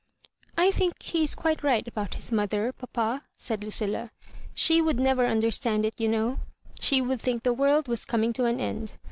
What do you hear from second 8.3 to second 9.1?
to an end.